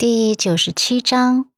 [0.00, 1.50] 第九十七章，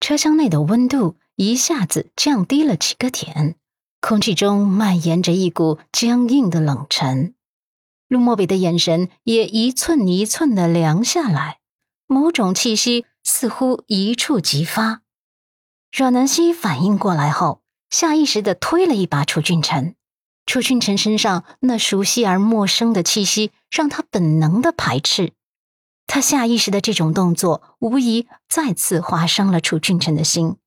[0.00, 3.56] 车厢内的温度一下子降低了几个点，
[4.00, 7.34] 空气中蔓延着一股僵硬的冷沉。
[8.08, 11.58] 陆漠北的眼神也一寸一寸的凉下来，
[12.06, 15.02] 某种气息似乎一触即发。
[15.94, 17.60] 阮南希反应过来后，
[17.90, 19.94] 下意识的推了一把楚俊辰。
[20.46, 25.34] 楚俊辰身上那熟悉而陌生的气息，让他本能的排斥。
[26.14, 30.58] 他下意识的这种动作，无疑再次划伤了楚俊辰的心。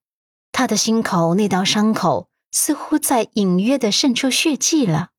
[0.52, 5.10] 他的心口那道伤口似乎在隐约的渗出血迹了。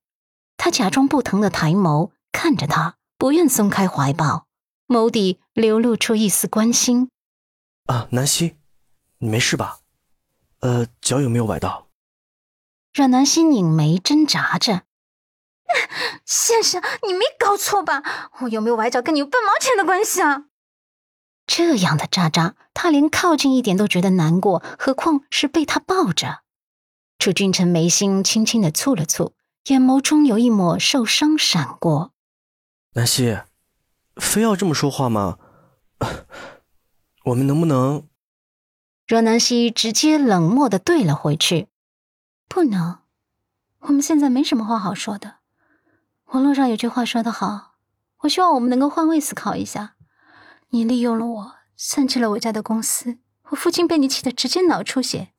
[0.57, 4.47] 他假装不疼的抬眸看着他，不愿松开怀抱，
[4.87, 7.09] 眸底流露出一丝关心。
[7.85, 8.57] 啊，南希，
[9.19, 9.79] 你没事吧？
[10.59, 11.87] 呃，脚有没有崴到？
[12.93, 14.81] 阮南希拧眉挣扎着。
[16.25, 18.03] 先生，你没搞错吧？
[18.41, 20.45] 我有没有崴脚跟你有半毛钱的关系啊？
[21.45, 26.41] 这样的渣渣，他连靠近一点都觉得难过，何况是被他抱着。
[27.19, 29.33] 楚君臣眉心轻轻的蹙了蹙，
[29.67, 32.11] 眼眸中有一抹受伤闪过。
[32.93, 33.39] 南希，
[34.15, 35.37] 非要这么说话吗？
[37.25, 38.07] 我们能不能？
[39.07, 41.69] 若南希直接冷漠的怼了回去
[42.49, 42.99] ：“不能，
[43.79, 45.37] 我们现在没什么话好说的。”
[46.33, 47.75] 网络上有句话说得好，
[48.23, 49.93] 我希望我们能够换位思考一下。
[50.71, 55.29] 你利用了我，算计了我家的公司，我父亲被你气得直接脑出血，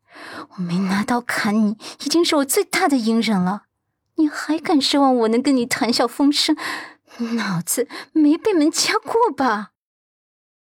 [0.56, 3.64] 我没拿刀砍你，已经是我最大的隐忍了。
[4.14, 6.56] 你还敢奢望我能跟你谈笑风生？
[7.36, 9.72] 脑子没被门夹过吧？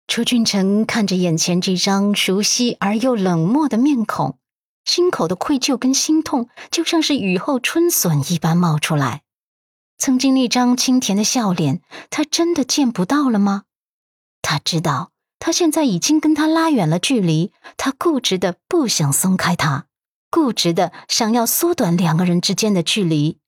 [0.08, 4.36] 楚俊成看着眼前这张熟悉而又冷漠的面孔，
[4.84, 9.22] 心口的愧疚跟心痛就像是雨后春笋一般冒出来。
[9.98, 13.64] 曾经那张清甜的笑脸，他真的见不到了吗？
[14.40, 17.52] 他知道，他现在已经跟他拉远了距离。
[17.76, 19.86] 他固执的不想松开他，
[20.30, 23.40] 固执的想要缩短两个人之间的距离。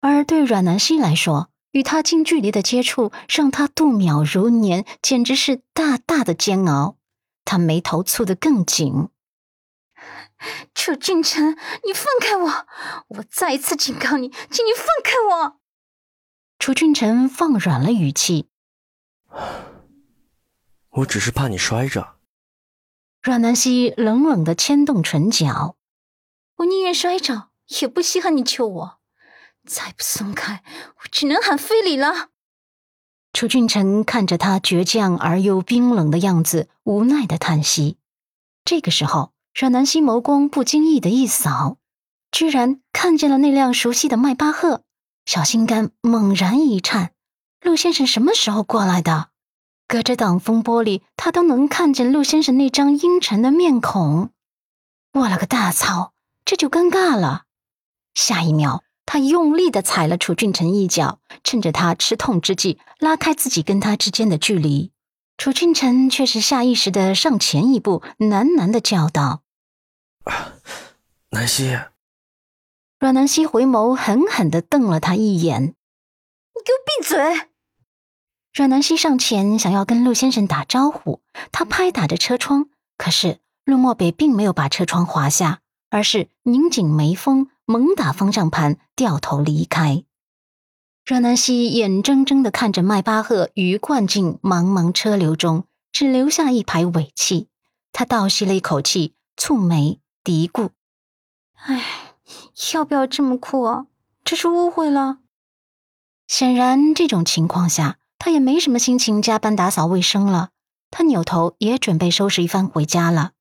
[0.00, 6.96] 而对阮南希来说，与他近距离的接触，让他度秒如年，简直是大大的煎熬。
[7.44, 9.08] 他眉头蹙得更紧。
[10.74, 12.66] 楚俊辰，你放开我！
[13.08, 15.61] 我再一次警告你，请你放开我！
[16.62, 18.46] 楚俊辰放软了语气
[20.90, 22.18] ：“我只是怕你摔着。”
[23.20, 25.74] 阮南希冷冷的牵动唇角
[26.58, 27.48] ：“我宁愿摔着，
[27.80, 29.00] 也不稀罕你救我。
[29.66, 30.62] 再不松开，
[30.98, 32.28] 我只能喊非礼了。”
[33.34, 37.96] 楚俊辰看着他倔强而又冰冷的样子，无奈的叹息。
[38.64, 41.78] 这个时候，阮南希眸光不经意的一扫，
[42.30, 44.84] 居然看见了那辆熟悉的迈巴赫。
[45.24, 47.12] 小心肝猛然一颤，
[47.60, 49.28] 陆先生什么时候过来的？
[49.86, 54.30] 隔着挡风玻璃，他都能看见陆先生那张阴沉的面孔。
[55.12, 57.44] 我了个大操，这就尴尬了。
[58.14, 64.92] 下一秒，他用力的踩了楚俊辰一脚，趁着他吃痛之际，拉开自己跟他之间的距离。
[65.36, 69.42] 楚俊辰却是下意识的上前一步，喃喃的叫道
[71.30, 71.78] ：“南希。”
[73.02, 75.74] 阮南希回眸，狠狠的瞪了他一眼
[76.54, 77.48] ：“你给我闭嘴！”
[78.54, 81.20] 阮南希上前想要跟陆先生打招呼，
[81.50, 90.04] 他拍打着车窗，可是陆漠北并没有把车窗滑下，而是拧紧眉峰，猛打方向盘，掉头离开。
[91.04, 97.48] 阮南希眼睁睁的看着迈巴赫鱼贯进茫茫车流中，只留下一排尾气。
[97.90, 100.70] 他倒吸了一口气，蹙眉嘀咕
[101.66, 102.10] ：“唉。”
[102.74, 103.86] 要不要这么酷啊？
[104.24, 105.18] 这是误会了。
[106.28, 110.50] 显然，这种情况下，他也没什么心情加班打扫卫生了。
[110.90, 113.32] 他扭头也准备收拾一番回家了。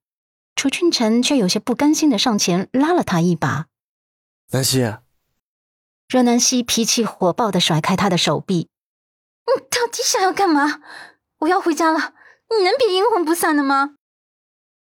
[0.55, 3.67] 楚俊辰却有些不甘心的上前拉了他一把
[4.51, 4.95] ：“南希。”
[6.09, 8.69] 若南希脾气火爆的甩开他的手臂
[9.47, 10.81] ：“你到底想要干嘛？
[11.39, 12.13] 我要回家了，
[12.57, 13.95] 你能别阴魂不散的吗？”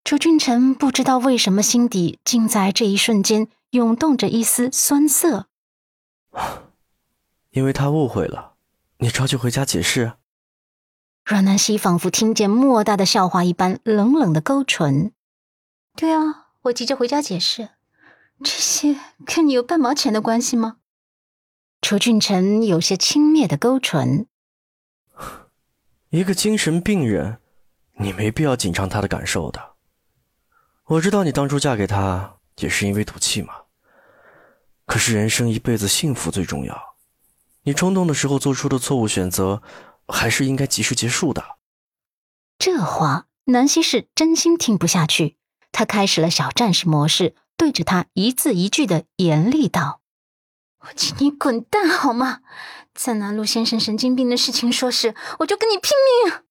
[0.04, 3.48] 楚俊辰不知道为什么心底竟在这一瞬间。
[3.72, 5.46] 涌动着一丝酸涩，
[7.52, 8.52] 因为他误会了，
[8.98, 10.12] 你着急回家解释。
[11.24, 15.12] 阮南希仿佛听见莫大的笑话一般，冷冷的勾唇。
[15.96, 17.70] 对啊，我急着回家解释，
[18.44, 20.76] 这些 跟你有半毛钱的关系吗？
[21.80, 24.26] 楚俊辰有些轻蔑的勾唇。
[26.10, 27.38] 一个精神病人，
[27.94, 29.76] 你没必要紧张他的感受的。
[30.84, 33.61] 我知道你当初嫁给他也是因为赌气嘛。
[34.92, 36.96] 可是人生一辈子幸福最重要，
[37.62, 39.62] 你冲动的时候做出的错误选择，
[40.06, 41.42] 还是应该及时结束的。
[42.58, 45.38] 这话，南希是真心听不下去。
[45.72, 50.02] 他开始了小战士模式，对着他一字一句的严厉道
[50.84, 52.40] ：“我请你滚蛋好吗？
[52.92, 55.92] 再拿陆先生神经病的事情说事，我就跟你拼
[56.26, 56.42] 命！”